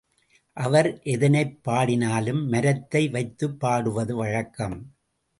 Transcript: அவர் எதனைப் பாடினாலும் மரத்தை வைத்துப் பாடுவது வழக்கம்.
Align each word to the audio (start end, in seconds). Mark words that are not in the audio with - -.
அவர் 0.57 0.99
எதனைப் 1.03 1.63
பாடினாலும் 1.63 2.47
மரத்தை 2.47 3.09
வைத்துப் 3.09 3.59
பாடுவது 3.59 4.15
வழக்கம். 4.15 4.77